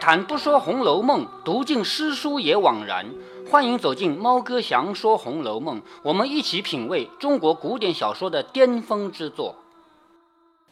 [0.00, 3.06] 谈不说《红楼梦》，读尽诗书也枉然。
[3.50, 9.56] 欢迎走进猫哥祥说《红楼梦》，我们一起品味中国古典小说的巅峰之作。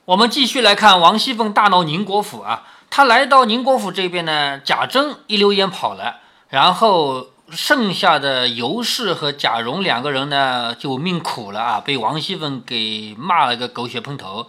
[0.04, 14.46] 我们继续来看王熙凤大闹宁国府啊，她来到宁国府这边呢，贾珍一溜烟跑了，然后剩下的尤氏和贾蓉两个人呢就命苦了啊，被王熙凤给骂了个狗血喷头。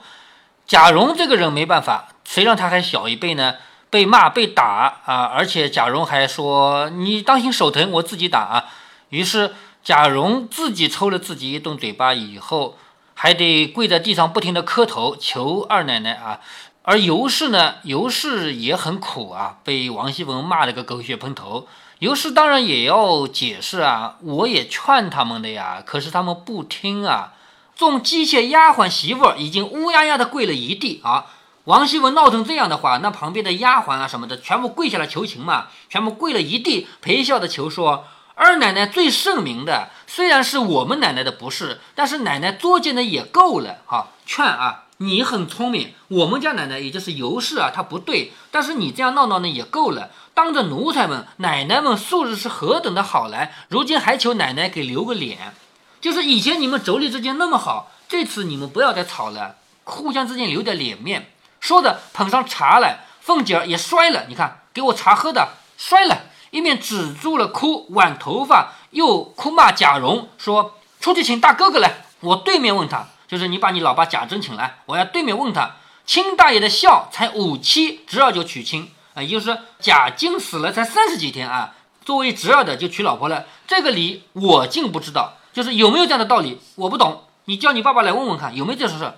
[0.67, 3.55] 贾蓉这个人没办法，谁让他还小一辈呢？
[3.89, 8.65] 被骂被打啊，而且贾蓉还说：“你当心手疼，我自己打啊。”
[9.09, 12.77] 于是贾蓉自己抽了自己一顿嘴巴，以后
[13.13, 16.41] 还得跪在地上不停的磕头求二奶奶啊。
[16.83, 21.67] 而尤氏呢，尤氏也很苦啊，被王熙凤骂了个狗血喷头。
[21.99, 27.33] 尤氏当然也要解释啊，我也劝他们的呀，可是他们不听啊。
[27.75, 31.25] 众机械丫鬟媳妇已经乌压压的跪了一地啊。
[31.67, 43.79] 王熙文闹成这样的话，那旁边的丫鬟啊什么的，全部跪下来求情嘛，全部跪了一地，陪笑的求说：“二奶奶最圣明的，虽然是我们奶奶的不是，但是奶奶作践的也够了。
[43.85, 50.11] 哈，劝啊，你很聪明，我们家奶奶也就是尤氏啊，她不对，但是你这样闹闹呢也够了。
[50.33, 55.53] 当着奴才们、奶奶们素日是何等的好来，如今还求奶奶给留个脸，
[55.99, 61.31] 就是以前你们妯娌之间那么好，这次你们不要再吵了，互相之间留点脸面。”
[61.67, 64.23] 说着，捧上茶来，凤姐儿也摔了。
[64.29, 75.75] 你看，给我茶喝的，摔了，一面止住了哭，挽头发，又哭骂贾蓉，说：“出去请大哥哥来，我对面问他，就是你把你老爸贾珍请来，我要对面问他。
[76.05, 81.73] 亲大爷的孝才五七，侄儿就娶亲啊，也就是贾静死了才三十几天啊，
[82.05, 87.23] 作为侄儿的就娶老婆了，这个理我竟不知道，就是有没有这样的道理，我不懂。
[87.43, 89.11] 你叫你爸爸来问问看，有没有这事？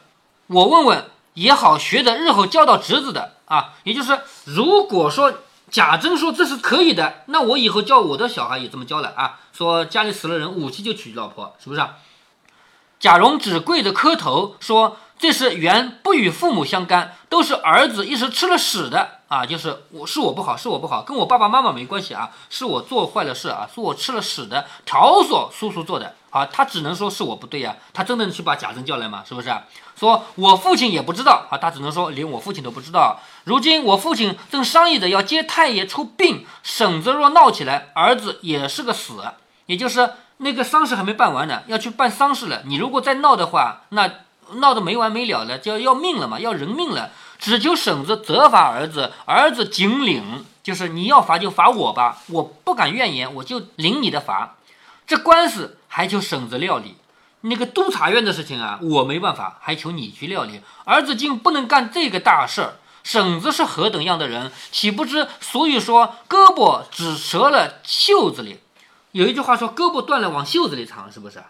[0.47, 1.05] 我问问。”
[1.39, 5.33] 也好学的，日后教导侄子的啊，也就是如果说
[5.69, 9.39] 贾珍说这是可以的，那我以后教我的小孩也这么教了啊。
[9.53, 11.81] 说家里死了人，五七就娶老婆，是不是？
[11.81, 11.97] 啊
[12.99, 14.97] 贾蓉只跪着磕头说。
[15.19, 19.45] 这是原不与父母相干，都是儿子一时吃了屎的啊！
[19.45, 29.23] 就是我是我不好，是我不好，跟我爸爸妈妈没关系啊，是我做坏了事啊，是我吃了屎的条索叔叔做的啊，他只能说是我不对呀，他真的去把贾珍叫来吗？
[29.27, 29.55] 是不是？
[29.95, 33.19] 说我父亲也不知道啊，他只能说连我父亲都不知道。
[33.43, 39.13] 如今我父亲正商议着要接太爷出殡，婶子若闹起来，儿子也是个死，
[39.67, 42.63] 也就是那个丧事还没办完呢，要去办丧事了。
[42.65, 44.09] 你如果再闹的话，那。
[44.51, 47.11] 闹得没完没了了，就要要命了嘛，要人命了。
[47.39, 54.57] 只求婶子责罚儿子，儿子仅领，就是你要罚就罚我吧，我不敢怨言，我就领你的罚。
[55.07, 56.97] 这官司还求婶子料理，
[57.41, 60.61] 那个督察院的事情啊，我没办法，还求你去料理。
[60.83, 62.73] 儿子竟不能干这个大事儿，
[63.03, 68.59] 婶子是何等样的人，岂不知俗语说胳膊只折了袖子里。
[69.11, 71.41] 有一句话说：“胳膊断了往袖子里藏，是不是？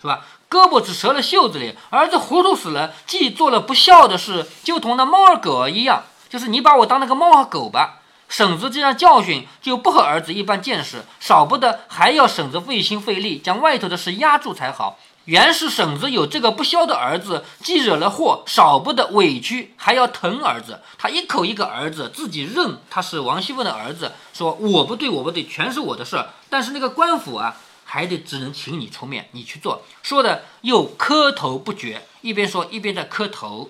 [0.00, 0.24] 是吧？
[0.52, 8.00] 胳膊只折了袖子里，儿子糊涂死了，既做了不孝的事，就同那猫儿狗儿一样，就是你把我当那个猫和狗吧。
[8.28, 20.80] 婶子这样教训，就不和儿子一般见识，少不得还要婶子费心费力，将外头的事压住才好。”原是婶子有这个不孝的儿子，既惹了祸，少不得委屈，还要疼儿子。
[20.98, 26.30] 他一口一个儿子，自己认他是王熙凤的儿子，说我不对，我不对，全是我的事儿。
[26.50, 27.54] 但是那个官府啊，
[27.92, 29.82] 还得只能请你出面，你去做。
[30.02, 33.68] 说的又磕头不绝，一边说一边在磕头。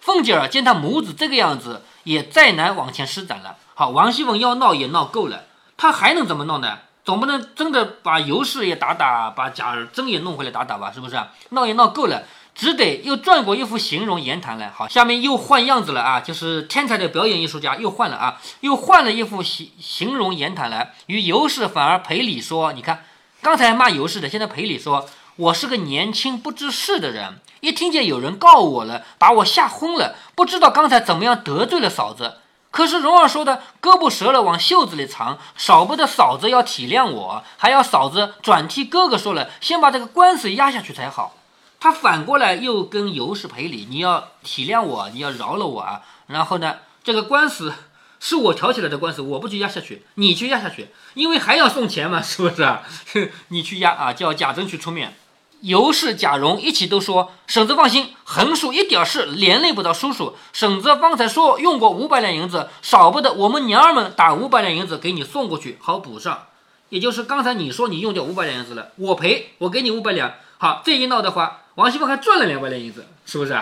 [0.00, 3.56] 凤姐儿见他母子这个样子，也再难往前施展了。
[3.74, 6.78] 好，王熙凤要闹也闹够了，他还能怎么闹呢？
[7.04, 10.92] 总不能真的把尤氏也打打，把贾珍也弄回来打打吧？
[10.92, 11.20] 是不是？
[11.48, 12.22] 闹也闹够了，
[12.54, 14.70] 只得又转过一副形容言谈来。
[14.70, 16.20] 好，下面又换样子了啊！
[16.20, 20.94] 就是天才的表演艺术家又换了啊，又换了一副形形容言谈来。
[21.06, 23.04] 与尤氏反而赔礼说：“你看，
[23.40, 32.38] 刚才骂尤氏的，现在赔礼说，我是个年轻不知事的人，一听见有人告我了，把我吓昏了，不知道刚才怎么样得罪了嫂子。”
[32.70, 41.34] 可是蓉儿说的胳膊折了往袖子里藏，少不得嫂子要体谅我，还要嫂子转替哥哥说了，先把这个官司压下去才好。
[41.80, 46.02] 他反过来又跟尤氏赔礼，你要体谅我，你要饶了我啊。
[46.26, 47.72] 然后呢，这个官司
[48.20, 53.32] 是我挑起来的官司，我不去压下去，你去压下去，因为还要送钱嘛，是不是？
[53.48, 55.14] 你去压啊，叫贾珍去出面。
[55.60, 60.36] 尤氏、贾蓉一起都说：“婶子放心，横竖一点事连累不到叔叔。
[60.52, 66.46] 婶子方才说用过五百两银子，少不得我们娘儿们打五百两银子给你送过去，好补上。
[66.90, 70.32] 也就是刚才你说你用掉五百两银子了，我赔，我给你五百两。
[70.58, 73.60] 好，这一闹的话，王熙凤还赚了两百两银子，是不是？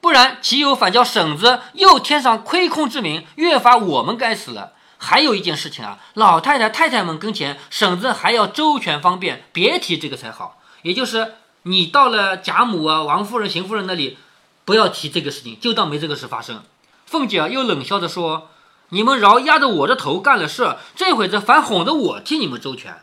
[0.00, 4.72] 不然岂有反叫婶子又添上亏空之名，越发我们该死了。
[4.96, 10.58] 还有一件事情啊，老太太太太们跟前，婶子还要周全方便，别提这个才好。
[10.82, 14.18] 也就是你到了贾母啊、王夫人、邢夫人那里，
[14.64, 16.62] 不要提这个事情，就当没这个事发生。
[17.06, 18.50] 凤姐又冷笑着说
[18.90, 22.94] ：“你们饶压着我的头干了事，这会子反哄着我替你们周全。”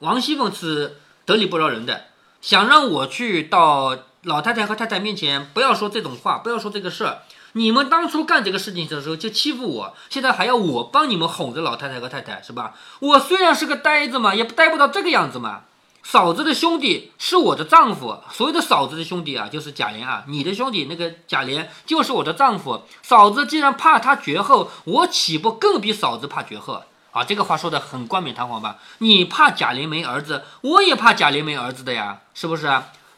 [0.00, 2.06] 王熙凤是得理不饶人的，
[2.40, 7.22] 想让我去到老太太和太太面前，不要说这种话，不要说这个事儿。
[7.52, 12.74] 你们当初干这个事情的时候就欺负我，现在还要我帮你们哄着老太太和太太，是吧？
[13.00, 15.62] 我虽然是个呆子嘛，也呆不到这个样子嘛。
[16.02, 20.24] 嫂子的兄弟是我的丈夫，所谓的嫂子的兄弟啊，就是贾琏啊。
[20.28, 22.82] 你的兄弟那个贾琏就是我的丈夫。
[23.02, 26.82] 嫂子既然怕他绝后，我岂不更比嫂子怕绝后
[27.12, 27.24] 啊？
[27.24, 28.78] 这个话说的很冠冕堂皇吧？
[28.98, 32.66] 你怕贾琏没儿子，我也怕贾琏没儿子的呀，是不是？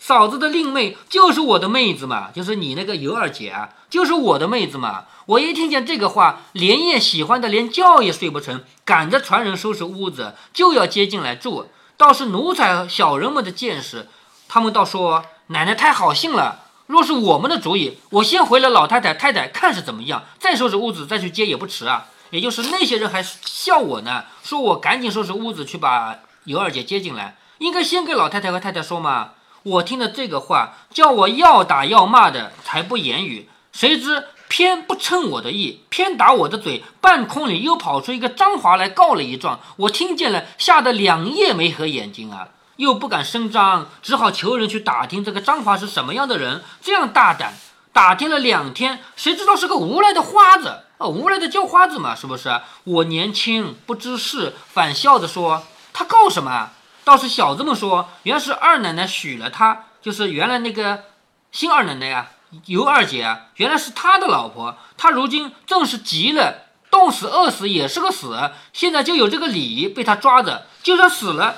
[0.05, 5.05] 嫂子的令妹就是我的妹子嘛，就是你那个尤二姐啊，就是我的妹子嘛。
[5.27, 11.69] 我一听见这个话，连夜喜欢的连觉也睡不成，赶着传人收拾屋子，就要接进来住。
[11.97, 14.09] 倒是奴才小人们的见识，
[14.49, 16.65] 他们倒说奶奶太好心了。
[16.89, 22.09] 若是我们的主意，我先回了老太太太太看是怎么样，再收拾屋子再去接也不迟啊。
[22.31, 29.35] 也就是那些人还笑我呢，说我赶紧收拾屋子去把尤二姐接进来，应该先给老太太和太太说嘛。
[29.65, 33.49] 我听了这个话，叫我要打要骂的，才不言语。
[33.73, 36.83] 谁知偏不称我的意，偏打我的嘴。
[37.01, 46.63] 半空里又跑出一个张华来告了一状，我听见了，吓得两夜没合眼睛啊，又不敢声张，只好求人去打听这个张华是什么样的人。
[46.81, 47.55] 这样大胆，
[47.93, 52.61] 打听了两天，谁知道是个无赖的花子啊，无赖的叫花子嘛，是不是？
[52.85, 55.63] 我年轻不知事，反笑着说
[55.93, 56.71] 他告什么？
[57.05, 61.05] 倒是小子们说，原来是二奶奶许了他，就是原来那个
[61.51, 62.31] 新二奶奶呀，
[62.67, 64.77] 尤二姐啊，原来是他的老婆。
[64.97, 70.67] 他如今正是急了，冻死饿死也是个死，现在就有这个理被他抓着。
[70.83, 71.57] 就算死了，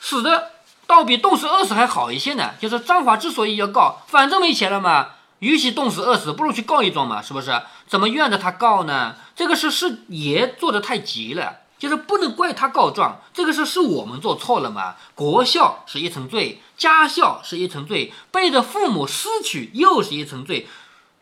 [0.00, 0.52] 死的
[0.86, 2.52] 倒比冻死饿死还好一些呢。
[2.58, 5.08] 就是张华之所以要告，反正没钱了嘛，
[5.40, 7.62] 与其冻死饿死，不如去告一状嘛，是不是？
[7.86, 9.14] 怎么怨着他告呢？
[9.36, 11.58] 这个事是爷做的太急了。
[11.86, 14.96] 就是不能怪他告状，这个事是我们做错了嘛？
[15.14, 20.66] 国孝是一层罪，家孝是一层罪，背着父母私娶又是一层罪，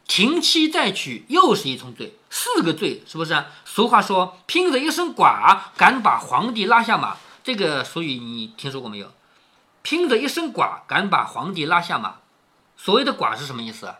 [0.08, 3.44] 停妻再娶又是一层罪，四个罪是不是？
[3.66, 7.18] 俗话说，拼着一身剐，敢把皇帝拉下马。
[7.42, 9.12] 这个俗语你听说过没有？
[9.82, 12.14] 拼着一身剐，敢把皇帝拉下马。
[12.78, 13.94] 所谓的剐是什么意思？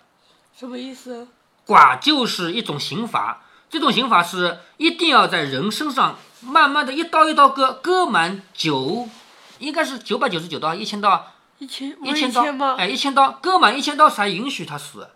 [0.59, 1.29] 什么意思？
[1.67, 6.17] 剐就是一种刑罚，这种刑罚是一定要在人身上。
[6.45, 9.09] 慢慢的一刀一刀割，割满九，
[9.59, 12.77] 应该是九百九十九刀，一千刀，一千一千刀吗？
[12.79, 15.09] 哎，一千刀，割满一千刀才允许他死，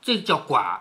[0.00, 0.80] 这叫剐，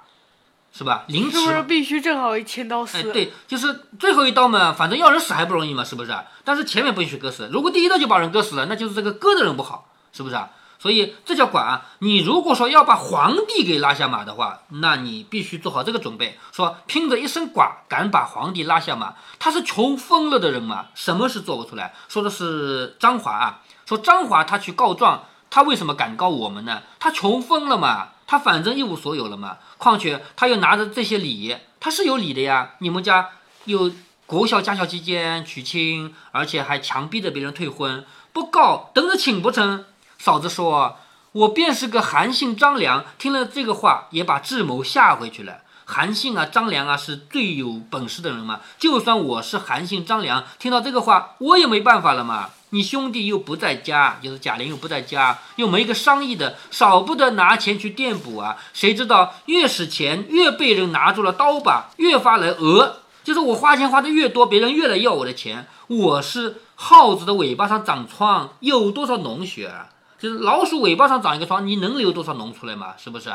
[0.71, 1.05] 是吧？
[1.07, 2.97] 凌迟是不是必须正好一千刀死？
[2.97, 6.13] 哎，对，就是最后一刀嘛，反正要人死还不容易嘛，是不是？
[6.43, 10.49] 但是前面不允许割死，如果第一刀就把人割死了，那就是这个割的人不好，是不是啊？
[10.85, 11.81] 所以这叫剐。
[11.97, 16.37] 你如果说要把皇帝给拉下马的话，那你必须做好这个准备。
[16.51, 20.89] 说拼着一身剐，敢把皇帝拉下马，他是穷疯了的人嘛？
[20.93, 21.95] 什么事做不出来？
[22.07, 23.61] 说的是张华啊。
[23.87, 26.83] 说张华他去告状，他为什么敢告我们呢？
[26.99, 28.09] 他穷疯了嘛？
[28.27, 29.57] 他反正一无所有了嘛？
[29.79, 32.73] 况且他又拿着这些礼，他是有礼的呀。
[32.77, 33.29] 你们家
[33.63, 33.91] 有
[34.27, 39.85] 国孝家孝期间娶亲，而且还强逼着别人退婚，不告等着请不成？
[40.17, 40.97] 嫂子说
[41.33, 45.57] ：“我便是个韩信、张良。”听了这个话，也把智谋吓回去了。
[45.85, 48.61] 韩信啊，张良啊，是最有本事的人嘛。
[48.79, 52.49] 就算我是韩信、张良，听到这个话，我也没办法了嘛。
[52.71, 58.57] 你兄弟又不在家，就是贾玲又不在家，又没个商议的，少不得拿钱去垫补啊。
[58.73, 62.97] 谁知道越使钱，越被人拿住了刀把，越发来讹。
[63.23, 65.67] 就是我花钱花的越多，别人越来要我的钱。
[65.87, 69.71] 我是耗子的尾巴上长疮，有多少脓血？
[70.19, 72.95] 就是老鼠尾巴上长一个疮，你能流多少脓出来嘛？
[72.97, 73.31] 是不是？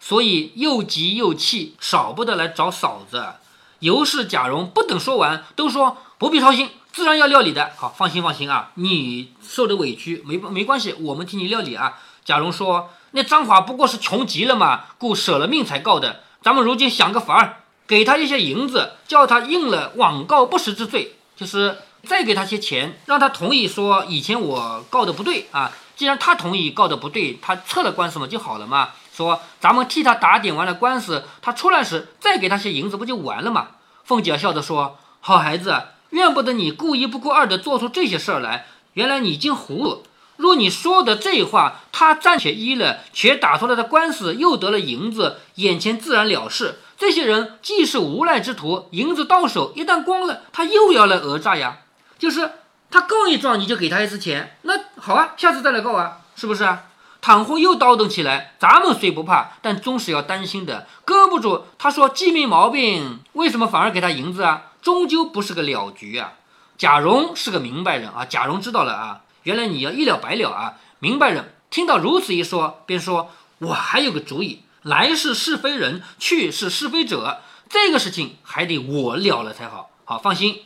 [0.00, 3.34] 所以又急又气，少不得来找嫂子。
[3.78, 7.72] 尤氏、贾蓉不等说完，都说不必操心，自然要料理的。
[7.76, 11.98] 好，放心放心啊，你受的委屈没没关系，我们替你料理啊。
[12.24, 16.20] 贾蓉说：“那张华不过是穷极了嘛，故舍了命才告的。
[16.40, 28.90] 咱们如今想个法儿，给他一些银子，叫他应了枉告不实之罪，就是再给他些钱，让他同意说以前我告的不对啊。”既然他同意告的不对，他撤了官司嘛就好了嘛。
[29.14, 33.68] 说咱们替他打点完了官司，他出来时再给他些银子不就完了吗？
[34.02, 35.80] 凤姐笑着说：“好孩子，
[36.10, 38.66] 怨不得你故一不顾二的做出这些事儿来。
[38.94, 40.02] 原来你已经糊涂。
[40.38, 46.80] 若你说的这话，他暂且依了，且打出来的官司又得了银子，眼前自然了事。
[46.98, 51.78] 这些人既是无赖之徒，银子到手一旦光了，他又要来讹诈呀。
[52.22, 52.52] 就是
[52.88, 56.84] 他告一状，你就给他一次钱，那好啊，下次再来告啊，是不是啊？
[57.20, 60.86] 倘或又叨动起来，咱们虽不怕，但终是要担心的。
[61.04, 64.70] 搁不住，他说既没毛病，为什么反而给他银子啊？
[64.80, 66.34] 终究不是个了局啊。
[66.78, 70.74] 贾蓉是个明白人啊，贾蓉知道了啊，原来你要一了百了啊。
[71.00, 79.90] 明白人听到如此一说，便说：“我还有个主意。”来是是非人，去是是非者，这个事情还得我了了才好。
[80.04, 80.62] 好，放心，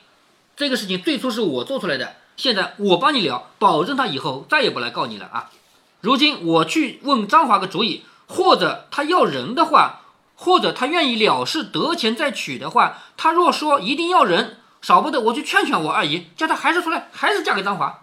[0.56, 5.50] 这个事情最初是我做出来的，现在我帮你聊，保证他以后再也不来告你了啊。
[6.00, 10.00] 如今我去问张华个主意，或者他要人的话，
[10.34, 18.02] 或者他愿意了事得钱再娶的话，他若说一定要人，少不得我去劝劝我二姨，叫他还是出来，还是嫁给张华。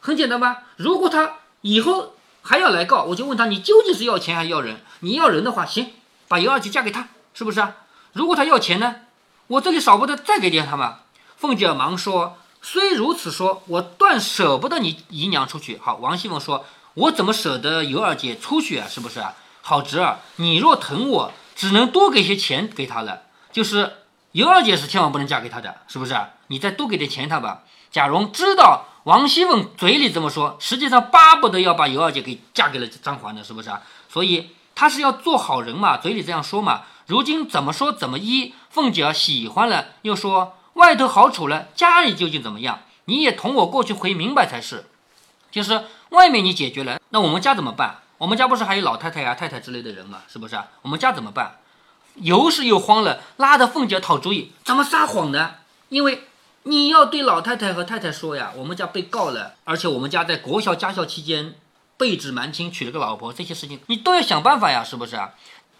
[0.00, 0.64] 很简单吧？
[0.76, 2.14] 如果他以后。
[2.44, 4.80] 还要来告，我就问他，你究竟是要钱还是要人？
[4.98, 5.92] 你要人的话，行，
[6.26, 7.76] 把尤二姐嫁给他，是不是啊？
[8.14, 8.96] 如果他要钱呢，
[9.46, 11.01] 我这里少不得再给点他嘛。
[11.42, 15.76] 凤姐忙说，虽如此说，我断舍不得你姨娘出去。
[15.82, 18.86] 好，王熙凤说，我怎么舍得尤二姐出去啊？
[18.88, 19.34] 是不是啊？
[19.60, 23.22] 好侄儿，你若疼我，只能多给些钱给她了。
[23.50, 23.92] 就是
[24.30, 26.16] 尤二姐是千万不能嫁给他的，是不是？
[26.46, 27.64] 你再多给点钱他吧。
[27.90, 28.84] 贾蓉知道。
[29.02, 33.82] 王熙凤嘴里这么说，实际上巴不得要把尤二姐给嫁给了张华呢，是不是啊？
[34.08, 36.82] 所以她是要做好人嘛，嘴里这样说嘛。
[37.08, 42.80] 如今怎么说怎么依，凤姐喜欢了，又说外头好处了，家里究竟怎么样？
[43.06, 44.86] 你也同我过去回明白才是。
[45.50, 47.98] 就是外面你解决了，那我们家怎么办？
[48.18, 50.56] 我们家不是还有老太太呀、太太之类的人吗，是不是？
[50.82, 51.58] 我们家怎么办？
[52.16, 55.54] 尤氏又慌了，拉着凤姐讨主意，怎么撒谎呢？
[55.88, 56.24] 因为。
[56.64, 61.56] 你要对老太太和太太说呀，我们家被告了，而且我们家在国小家校期间
[61.96, 65.30] 被指瞒亲娶了个老婆，这些事情你都要想办法呀，是不是啊？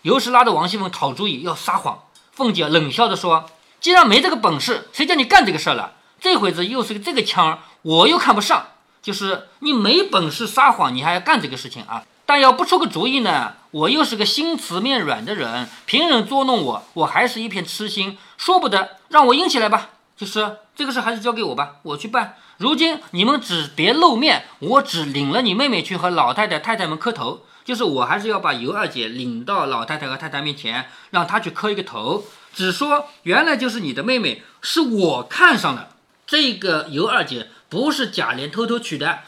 [0.03, 2.03] 尤氏拉着王熙凤讨主意，要撒谎。
[2.33, 3.49] 凤姐冷笑着说
[3.83, 5.95] ：“既然没这个本事，谁叫你干这个事儿了？
[6.21, 8.69] 这会子又是个这个腔儿，我又看不上。
[9.03, 12.05] 就是你没本事撒谎，你还要干这个事情啊？
[12.25, 22.37] 但要不出个主意呢，我又是个心慈面软的人，凭人捉弄我，我还是一片痴心，说不得，让我硬起来吧。”就是这个事还是交给我吧，我去办。
[22.59, 27.41] 如今你们只别露面，我只领了你妹妹去和老太太、太太们磕头。
[27.65, 32.25] 就是我还是要把尤二姐领到老太太和太太面前，让她去磕一个头，
[32.55, 35.89] 只说原来就是你的妹妹，是我看上了
[36.27, 39.21] 这个尤二姐，不是贾琏偷偷娶的，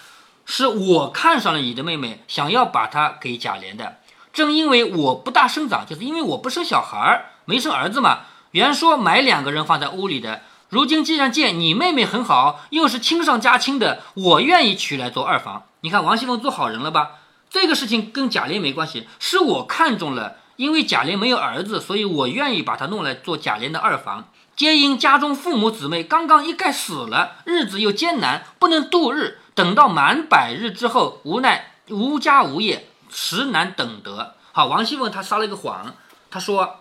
[0.45, 3.99] 是我看上了你的妹妹，想要把她给贾琏的。
[4.33, 8.21] 正因为我不大生长，就是因为我不生小孩儿，没生儿子嘛。
[8.51, 10.43] 原说买两个人放在屋里的。
[10.69, 15.65] 如今既然见你妹妹很好，又是亲上加亲的，我愿意娶来做二房。
[15.81, 17.13] 你看王熙凤做好人了吧？
[17.49, 24.29] 这个事情跟贾琏没关系，是我看中了，因为贾琏没有儿子，所以我愿意把他弄来做贾琏的二房。
[24.57, 29.39] 皆因家中父母姊妹刚刚一概死了，日子又艰难，不能度日。
[29.55, 34.35] 等到满百日之后，无奈无家无业，实难等得。
[34.53, 35.95] 好，王熙凤她撒了一个谎，
[36.31, 36.81] 她说。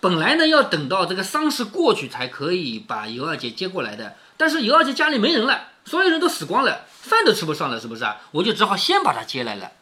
[0.00, 8.18] 本来呢，要等到这个丧事过去才可以把尤二姐接过来的，但是尤二姐家里没人了，所有人都死光了，饭都吃不上了，是不是啊？
[8.30, 9.72] 我就只好先把她接来了。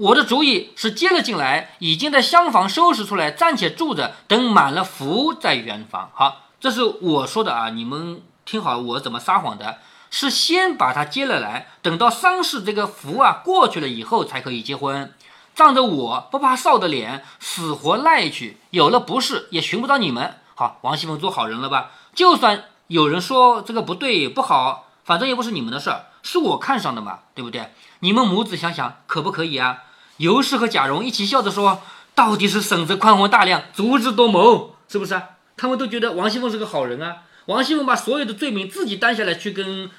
[0.00, 6.10] 我的主意是接了进来，已经在厢房收拾出来，暂且住着，等满了福再圆房。
[6.14, 9.76] 好，这是我说的啊，你们听好，我怎么撒谎的？
[10.10, 15.12] 是先把她接了来，等到丧事这个福啊过去了以后才可以结婚。
[15.54, 20.38] 仗着我不怕臊的脸，死活赖去，有了不是也寻不到你们。
[20.54, 21.90] 好，王熙凤做好人了吧？
[22.14, 27.74] 就算有人说这个不对不好，反正也不是你们的事儿，是我看上的嘛，对不对？
[27.98, 29.82] 你们母子想想，可不可以啊？
[30.20, 31.80] 尤氏和贾蓉一起笑着说
[32.14, 35.22] ：“到底是婶子宽宏大量，足智多谋，是不是啊？”
[35.56, 37.22] 他们都觉得王熙凤是个好人啊。
[37.46, 39.90] 王熙凤把所有的罪名自己担下来，去跟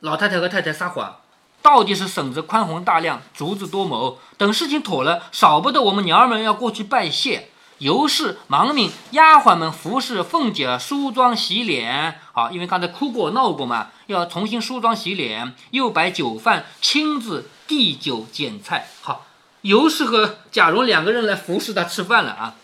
[0.00, 1.18] 老太太和太太撒谎。
[1.62, 4.18] 到底是婶子宽宏大量，足智多谋。
[4.36, 7.50] 等事情妥了，少不得我们娘儿们要过去拜谢。
[7.78, 12.18] 尤氏忙命丫鬟们服侍凤姐梳妆洗脸。
[12.32, 18.88] 好，因为刚才哭过闹过嘛，要重新梳妆洗脸，又摆酒饭，亲自递酒捡菜。
[19.00, 19.26] 好，
[19.62, 22.54] 尤氏和贾蓉两个人来服侍她吃饭了啊。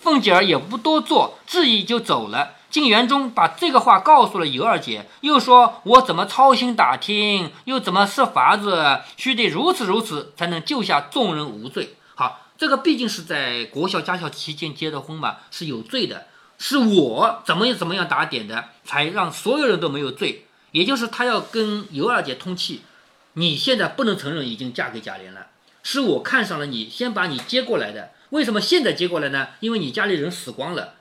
[0.00, 2.54] 凤姐儿也不多做，致意就走了。
[2.70, 16.26] 进园中把这个话告诉了尤二姐，又说：“我怎么操心打听，又怎么设法子，须得如此如此，才能救下众人无罪。”好，这个毕竟是在国孝家孝期间结的婚嘛，是有罪的，
[16.58, 20.46] 是我怎么怎么样打点的，才让所有人都没有罪。
[20.72, 22.80] 也就是他要跟尤二姐通气，
[23.34, 25.48] 你现在不能承认已经嫁给贾琏了，
[25.82, 28.12] 是我看上了你，先把你接过来的。
[28.30, 29.48] 为什么现在接过来呢？
[29.60, 30.94] 因为你家里人死光了。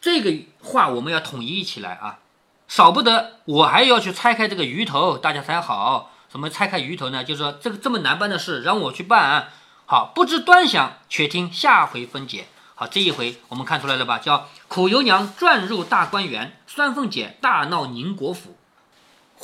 [0.00, 2.20] 这个话我们要统一起来啊，
[2.66, 6.12] 少不得我还要去拆开这个鱼头，大家才好。
[6.28, 7.22] 怎么拆开鱼头呢？
[7.22, 9.48] 就是说这个这么难办的事让我去办。
[9.84, 12.46] 好，不知端详，且听下回分解。
[12.74, 14.18] 好，这一回我们看出来了吧？
[14.18, 18.56] 叫苦油娘转入大观园，酸凤姐大闹宁国府。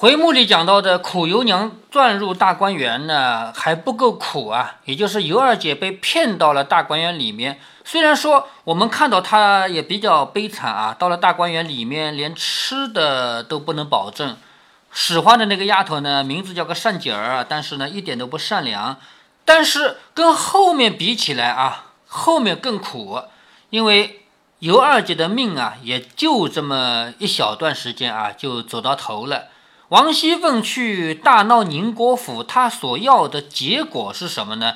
[0.00, 7.58] 回目里讲到的苦油娘转入大观园呢，还不够苦啊，也就是尤二姐被骗到了大观园里面。
[7.84, 14.36] 虽然说我们看到她也比较悲惨啊，到了大观园里面连吃的都不能保证。
[14.92, 18.96] 使唤的那个丫头呢，名字叫个善姐儿，但是呢一点都不善良。
[19.44, 23.20] 但是跟后面比起来啊，后面更苦，
[23.70, 24.20] 因为
[24.60, 29.46] 尤二姐的命啊，也就这么一小段时间啊，就走到头了。
[29.88, 34.74] 王熙凤去大闹宁国府，她所要的结果是什么呢？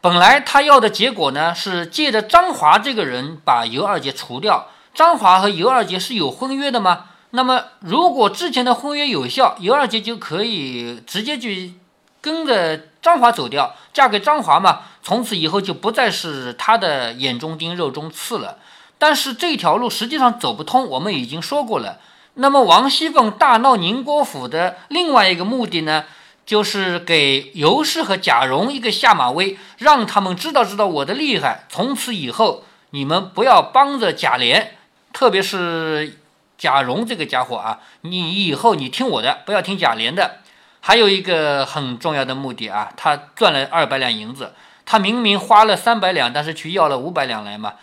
[0.00, 4.66] 本来她要的结果呢，是借着张华这个人把尤二姐除掉。
[4.92, 7.06] 张华和尤二姐是有婚约的吗？
[7.30, 11.74] 那么如果之前的婚约有效，尤二姐就可以直接去。
[12.22, 18.58] 跟着张华走掉，嫁给张华嘛，从此以后就不再是他的眼中钉、肉中刺了。
[18.98, 21.98] 但是这条路实际上走不通，我们已经说过了。
[22.40, 26.06] 那么王熙凤大闹宁国府的另外一个目的呢，
[26.46, 31.66] 就是给尤氏和贾蓉一个下马威，让他们知道知道我的厉害。
[31.68, 34.68] 从此以后，你们不要帮着贾琏，
[35.12, 36.18] 特别是
[36.56, 40.38] 贾蓉这个家伙啊，你以后你听我的，不要听贾琏的。
[40.80, 44.54] 还有一个很重要的目的啊，他赚了二百两银子，
[44.86, 47.74] 他明明花了三百两，但是去要了五百两来嘛。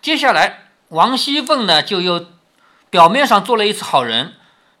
[0.00, 2.24] 接下来王熙凤呢，就又
[2.96, 4.32] 表面上做了一次好人，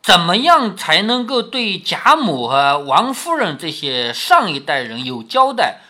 [0.02, 5.80] 怎么样才能够对贾母和王夫人这些上一代人有交代？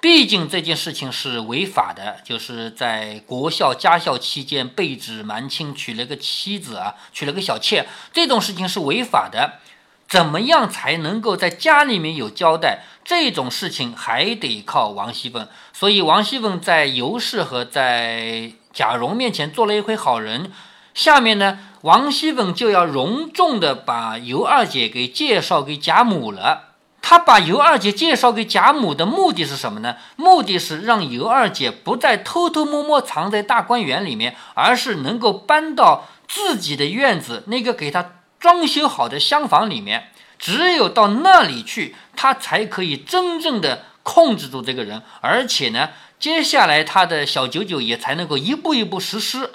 [0.00, 9.60] 毕竟这件事情是违法的，就是在国孝家孝期间背指瞒亲娶了个妻子啊，娶了个小妾，这种事情是违法的。
[10.08, 12.80] 怎么样才能够在家里面有交代？
[13.04, 15.46] 这种事情还得靠王熙凤。
[15.72, 20.50] 所以王熙凤在尤氏和在贾蓉面前做了一回好人。
[20.96, 26.70] 下面呢，王熙凤就要隆重的把尤二姐给介绍给贾母了。
[27.00, 29.96] 她把尤二姐介绍给贾母的目的是什么呢？
[30.16, 38.12] 目的是让尤二姐不再偷偷摸摸藏在大观园里面，而是能够搬到自己的院子那个给她。
[38.38, 45.88] 装修好的厢房里面，只有到那里去，他才可以真正的控制住这个人，而且呢，
[46.20, 49.52] 接下来他的小九九也才能够一步一步实施。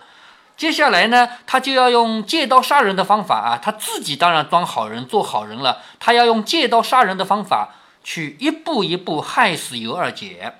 [0.61, 7.69] 接下来呢，他就要用借刀杀人的方法啊，他自己当然装好人做好人了，他要用借刀杀人的方法
[8.03, 10.53] 去一步一步害死尤二姐。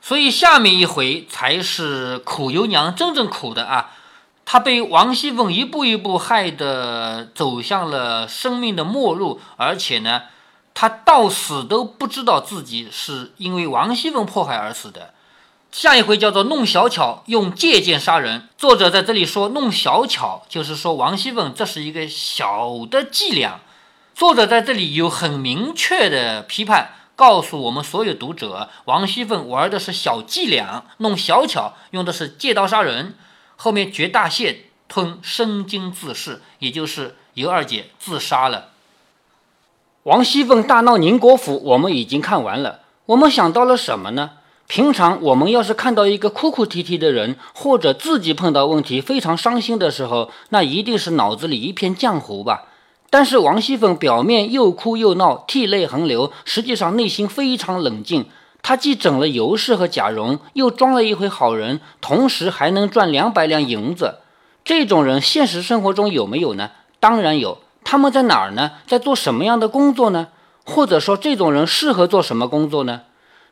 [0.00, 3.90] 所以下面一回才是苦尤娘真正苦的啊。
[4.44, 10.22] 她被王熙凤一步一步害得走向了生命的末路，而且呢，
[10.72, 15.14] 他到死都不知道自己是因为王熙凤迫害而死的。
[15.70, 18.48] 下一回叫做弄小巧，用借剑杀人。
[18.56, 23.60] 作者在这里说弄小巧，就是说王熙凤这是一个小的伎俩。
[24.14, 33.14] 作者在这里有很明确的批判，告诉我们所有读者，王熙凤玩的是小伎俩，弄小巧，用的是借刀杀人。
[33.56, 38.70] 后面绝大限吞生津自噬，也就是尤二姐自杀了。
[40.04, 42.80] 王熙凤大闹宁国府，我们已经看完了。
[43.06, 44.30] 我们想到了什么呢？
[44.68, 52.64] 平常我们要是看到一个哭哭啼啼的人，或者自己碰到问题非常伤心的时候，那一定是脑子里一片浆糊吧。
[53.08, 58.26] 但是王熙凤表面又哭又闹，涕泪横流，实际上内心非常冷静。
[58.60, 64.16] 她既整了尤氏和贾蓉，又装了一回好人，同时还能赚两百两银子。
[64.62, 66.70] 这种人现实生活中有没有呢？
[67.00, 67.56] 当然有。
[67.84, 68.72] 他们在哪儿呢？
[68.86, 70.28] 在做什么样的工作呢？
[70.64, 73.00] 或者说，这种人适合做什么工作呢？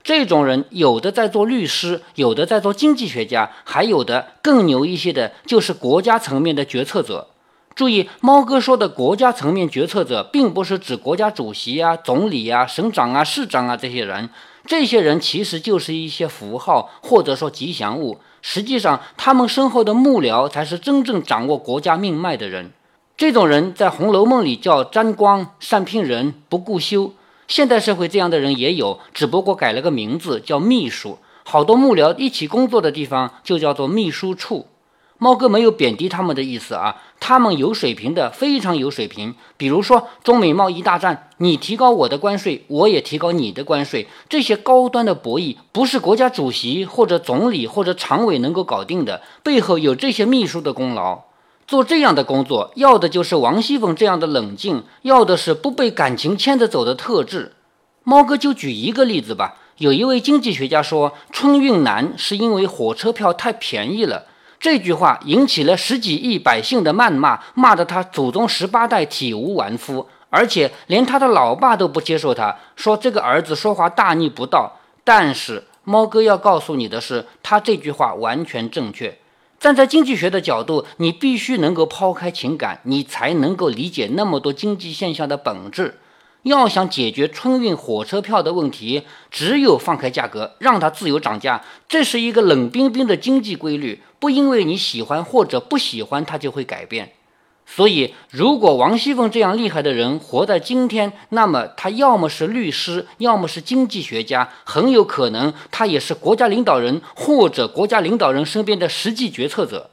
[0.06, 7.26] 这种人有的在做律师，有的在做经济学家，还有的更牛一些的，就是国家层面的决策者。
[7.74, 14.30] 注意，猫哥说的国家层面决策者，并不是指国家主席啊、总理啊、省长啊、市长啊这些人。
[14.64, 18.20] 这些人其实就是一些符号，或者说吉祥物。
[18.42, 22.70] 实际上，他们身后的幕僚才是真正掌握国家命脉的人。
[23.16, 27.12] 这种人在《红楼梦》里叫沾光、善聘人、不顾羞。
[27.48, 31.18] 现代社会这样的人也有，只不过改了个名字叫秘书。
[31.44, 34.66] 好多幕僚一起工作的地方就叫做秘书处。
[35.18, 39.34] 猫哥没有贬低他们的意思啊，他们有水平的，非常有水平。
[39.56, 51.20] 比如说中美贸易大战，你提高我的关税，我也提高你的关税，这些高端的博弈不是国家主席或者总理或者常委能够搞定的，背后有这些秘书的功劳。
[51.66, 57.54] 做这样的工作，要的就是王熙凤这样的冷静，要的是不被感情牵着走的特质。
[58.04, 64.26] 猫哥就举一个例子吧，有一位经济学家说，春运难是因为火车票太便宜了。
[64.60, 74.78] 这句话引起了十几亿百姓的谩骂，骂得他祖宗十八代体无完肤，而且连他的老爸都不接受他，说这个儿子说话大逆不道。
[75.02, 79.18] 但是猫哥要告诉你的是，他这句话完全正确。
[79.58, 85.98] 站在经济学的角度，你必须能够抛开情感，你才能够理解那么多经济现象的本质。
[86.42, 91.64] 要想解决春运火车票的问题，只有放开价格，让它自由涨价。
[91.88, 97.14] 这是一个冷冰冰的经济规律，不因为你喜欢或者不喜欢，它就会改变。
[97.68, 109.90] 所以，如果王熙凤这样厉害的人活在今天，那么他要么是律师，要么是经济学家，很有可能他也是国家领导人或者国家领导人身边的实际决策者。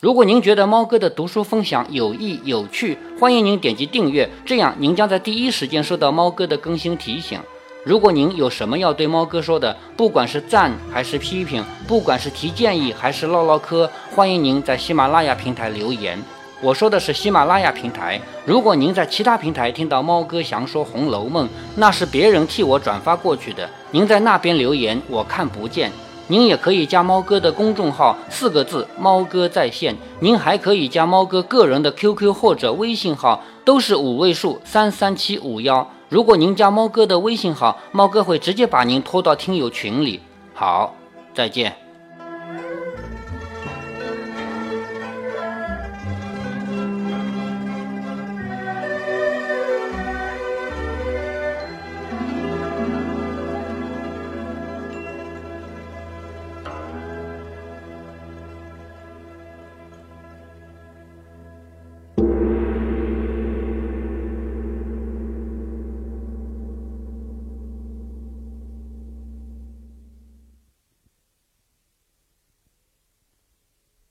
[0.00, 7.38] 如果您觉得猫哥的读书分享有益有趣，欢迎您点击订阅，这样您将在第一时间收到猫哥的更新提醒。
[7.84, 16.18] 如果您有什么要对猫哥说的，不管是赞还是批评，不管是提建议还是唠唠嗑，欢迎您在喜马拉雅平台留言。
[16.62, 18.20] 我说的是喜马拉雅平台。
[18.44, 21.46] 如果您在其他平台听到猫哥详说《红楼梦》，
[21.76, 25.90] 那是别人替我转发过去的，您在那边留言我看不见。
[26.28, 29.96] 您也可以加猫哥的公众号，四个字“猫哥在线”。
[30.20, 35.90] 您还可以加猫哥个人的 QQ 或者微信号，都是五位数三三七五幺。
[36.08, 40.20] 如果您加猫哥的微信号，猫哥会直接把您拖到听友群里。
[40.54, 40.94] 好，
[41.34, 41.79] 再见。